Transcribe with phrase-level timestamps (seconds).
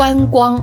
[0.00, 0.58] 观光。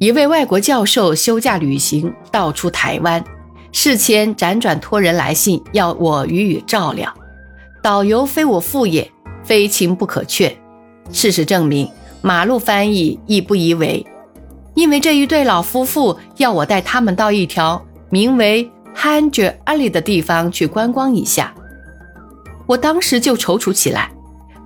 [0.00, 3.22] 一位外国教授休假旅行到出台湾，
[3.70, 7.14] 事前辗转托人来信要我予以照料。
[7.84, 9.08] 导游非我父也，
[9.44, 10.52] 非情不可却。
[11.12, 11.88] 事实证明，
[12.20, 14.04] 马路翻译亦不宜为，
[14.74, 17.80] 因为这一对老夫妇要我带他们到一条
[18.10, 21.54] 名为 Hanger Alley 的地方去观光一下。
[22.66, 24.10] 我当时就踌躇起来，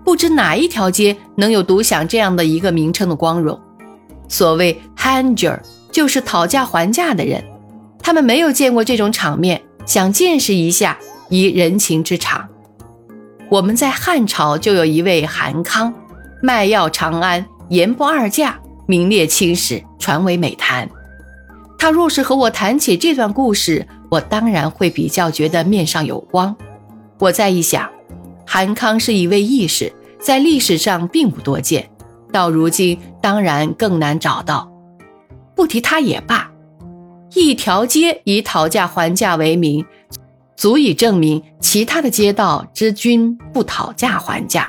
[0.08, 3.60] 不知哪一条街能有独享这样的一个名称的光荣。
[4.26, 5.60] 所谓 Hanger，
[5.92, 7.44] 就是讨价还价的人，
[7.98, 10.96] 他们没有见过这种场面，想见识一下，
[11.28, 12.48] 以人情之长。
[13.50, 15.92] 我们在汉朝就有一位韩康，
[16.42, 20.88] 卖药长安，言不二价，名列青史，传为美谈。
[21.78, 26.56] 他若是和我谈起这段故事，我当然会比较觉得面上有光。
[27.18, 27.86] 我再一想，
[28.46, 31.88] 韩康是一位义士，在历史上并不多见，
[32.32, 34.70] 到如今当然更难找到。
[35.54, 36.50] 不提他也罢，
[37.34, 39.84] 一条街以讨价还价为名。
[40.56, 44.68] 足以证明其他的街道之君不讨价还价，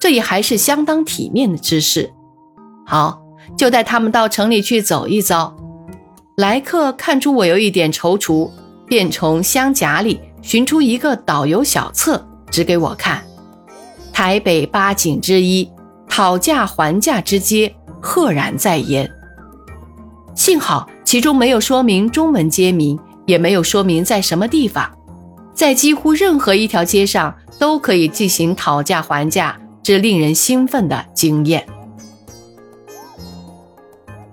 [0.00, 2.12] 这也还是相当体面的之事。
[2.86, 3.20] 好，
[3.58, 5.56] 就带他们到城里去走一遭。
[6.36, 8.48] 来客看出我有一点踌躇，
[8.86, 13.25] 便从箱夹里寻出一个导游小册，指给我看。
[14.16, 15.70] 台北八景之一，
[16.08, 19.06] 讨价还价之街，赫然在焉。
[20.34, 24.90] 幸好其中没有说明中文街名，也没有说明在什么地方。
[25.52, 31.66] 在几乎任何一条街上都可以进行讨价还价，这令人兴奋的经验。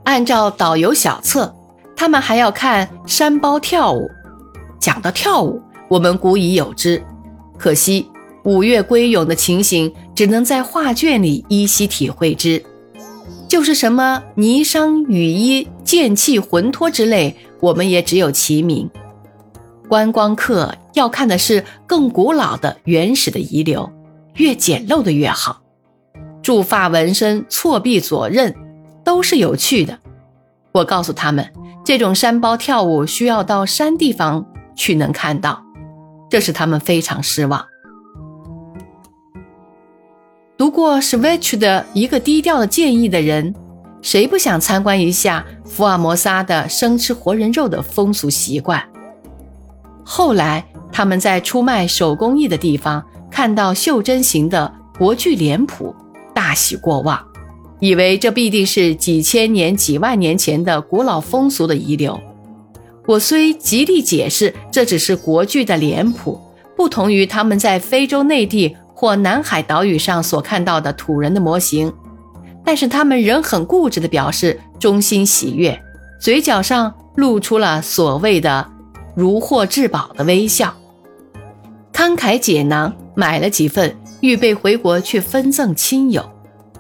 [0.05, 1.53] 按照导游小册，
[1.93, 4.09] 他们还要看山包跳舞。
[4.79, 7.03] 讲到跳舞，我们古已有之，
[7.57, 8.09] 可惜
[8.43, 12.63] 五岳归勇的情形只能在画卷里依稀体会之，
[13.47, 18.89] 就是什么霓裳羽衣剑气魂脱之类，我们也只有其名。
[19.87, 23.89] 观光客要看的是更古老的、原始的遗留，
[24.35, 25.61] 越简陋的越好。
[26.41, 28.53] 铸发纹身、错臂左衽
[29.03, 29.97] 都是有趣的。
[30.73, 31.47] 我告诉他们，
[31.85, 34.45] 这种山包跳舞需要到山地方
[34.75, 35.63] 去能看到，
[36.29, 37.65] 这使他们非常失望。
[40.73, 43.53] 过 Switch 的一个低调的建议的人，
[44.01, 48.83] 谁不想参观一下福尔摩沙的生吃活人肉的风俗习惯？
[50.03, 55.95] 后来，他们在出卖手工艺的地方看到袖珍型的国剧脸谱，
[56.33, 57.23] 大喜过望，
[57.79, 62.19] 以为这必定是几千年、几万年前的古老风俗的遗留。
[63.05, 66.41] 我虽极力解释这只是国剧的脸谱，
[66.75, 71.91] 不同于他们在非洲内地或南海岛屿上所看到的土人的模型，
[72.63, 75.77] 但是他们仍很固执地表示衷心喜悦，
[76.21, 78.65] 嘴角上露出了所谓的。
[79.13, 80.73] 如获至宝的微笑，
[81.91, 86.23] 慷慨解囊，买了几份，预备回国去分赠亲友，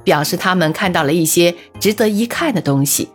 [0.05, 3.09] 表示他们看到了一些值得一看的东西。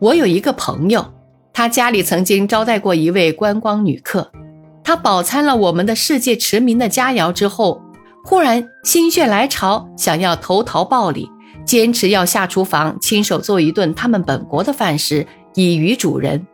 [0.00, 1.14] 我有一个朋友，
[1.52, 4.32] 他家里曾经招待过一位观光女客，
[4.92, 7.80] 他饱餐了我们的世界驰名的佳肴之后，
[8.22, 11.30] 忽然心血来潮，想要投桃报李，
[11.64, 16.46] 坚持要下厨房亲手做一顿他们本国的饭食，以娱主人。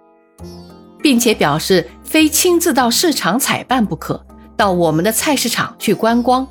[1.02, 4.24] 并且表示非亲自到市场采办不可，
[4.56, 6.46] 到我们的菜市场去观光。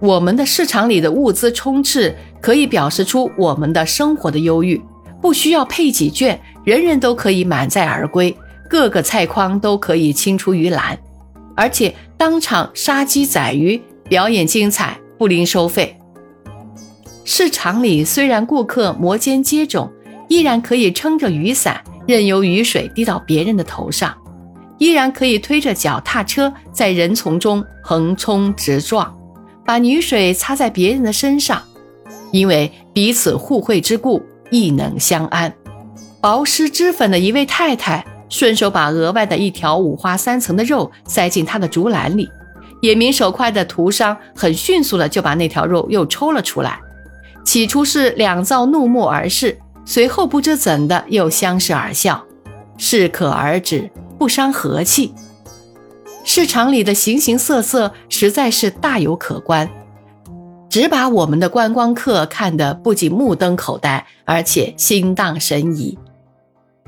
[0.00, 4.82] 我们的市场里的物资充斥，可以表示出我们的生活的忧郁，
[5.20, 8.34] 不需要配几卷，人人都可以满载而归，
[8.74, 10.98] 各个菜筐都可以清出鱼篮，
[11.54, 15.96] 而且当场杀鸡宰鱼，表演精彩，不吝收费。
[17.24, 19.88] 市场里虽然顾客摩肩接踵，
[20.26, 21.80] 依然可以撑着雨伞。
[22.08, 24.12] 任由雨水滴到别人的头上，
[24.78, 29.16] 依然可以推着脚踏车在人丛中横冲直撞，
[29.64, 31.62] 把雨水擦在别人的身上，
[32.32, 34.20] 因为彼此互惠之故，
[34.50, 35.54] 亦能相安。
[36.20, 38.04] 薄施脂粉的一位太太，
[38.34, 42.28] 顺手把额外的一条五花三层的肉塞进他的竹篮里，
[42.82, 46.80] 眼明手快的屠商很迅速的就把那条肉又抽了出来，
[47.44, 49.56] 起初是两造怒目而视。
[49.84, 52.24] 随后不知怎的又相视而笑，
[52.76, 53.88] 适可而止，
[54.18, 55.14] 不伤和气。
[56.24, 59.70] 市场里的形形色色实在是大有可观，
[60.68, 65.96] 只把我们的观光客看得不仅目瞪口呆，而且心荡神怡。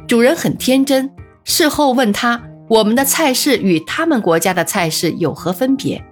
[0.09, 1.09] 主人很天真，
[1.49, 6.05] 事后问他我们的菜式与他们国家的菜式有何分别，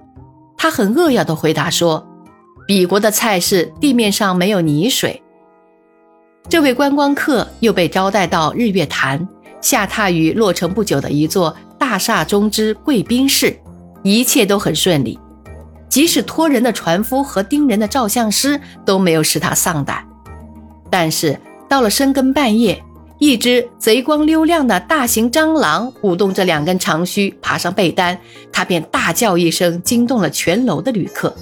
[0.56, 2.06] 他很扼要地回答说
[2.68, 5.20] ：“彼国的菜式地面上没有泥水。”
[6.48, 9.26] 这位观光客又被招待到日月潭，
[9.60, 13.58] 下榻于落成不久的一座大厦中之贵宾室，
[14.04, 15.18] 一切都很顺利。
[15.88, 20.06] 即使托人的船夫和盯人的照相师都没有使他丧胆。
[20.88, 21.36] 但是
[21.68, 22.80] 到了深更半夜，
[23.18, 28.18] 一只贼光溜亮的大型蟑螂舞动着两根长须爬上被单，
[28.52, 31.34] 他便大叫一声，惊动了全楼的旅客。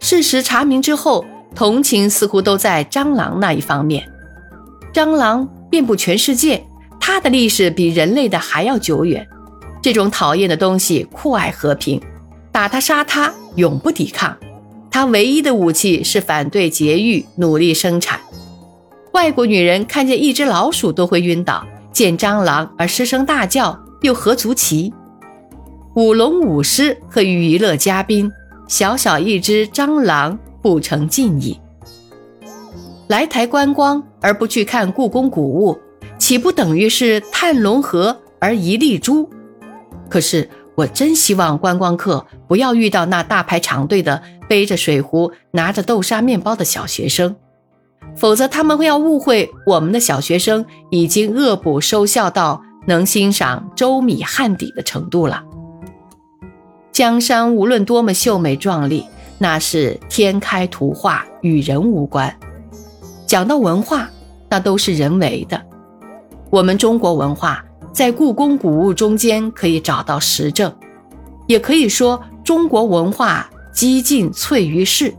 [0.00, 4.04] 事实查明之后，同情似乎都在蟑螂那一方面。
[4.92, 6.66] 蟑螂遍布全世界，
[6.98, 9.26] 它的历史比人类的还要久远。
[9.80, 12.00] 这种讨厌的东西酷爱和平，
[12.50, 14.36] 打它杀它，永不抵抗。
[14.90, 18.18] 它唯一的武器是反对节育，努力生产。
[19.12, 24.92] 外国女人看见一只老鼠都会晕倒，见蟑螂而失声大叫，又何足奇？
[25.94, 28.30] 舞龙舞狮可以娱乐嘉宾，
[28.68, 31.58] 小小一只蟑螂不成敬意。
[33.08, 35.76] 来台观光而不去看故宫古物，
[36.16, 39.28] 岂不等于是探龙河而一粒珠？
[40.08, 47.34] 可是我真希望观光客不要遇到那大排长队的背着水壶、拿着豆沙面包的小学生。
[48.16, 55.42] 否则，他们会要误会我们的小学生已经恶补收效到能欣赏周米汉底的程度了。
[56.92, 59.06] 江山无论多么秀美壮丽，
[59.38, 62.36] 那是天开图画，与人无关。
[63.26, 64.10] 讲到文化，
[64.50, 65.62] 那都是人为的。
[66.50, 70.70] 我们中国文化在故宫古物中间可以找到实证，
[71.46, 75.14] 也可以说中国文化几近萃于世。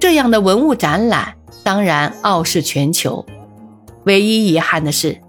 [0.00, 1.35] 这样的文物展览。
[1.66, 3.26] 当然傲视全球，
[4.04, 5.20] 唯一遗憾的是，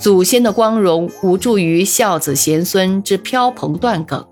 [0.00, 4.26] 祖先的光荣无助于孝子贤孙之飘蓬断梗，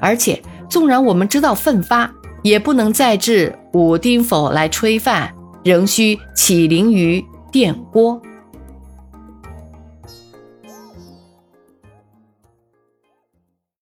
[0.00, 5.34] 而且纵然我们知道奋发，也不能再置武丁否来炊饭，
[5.64, 8.22] 仍需起灵于电锅。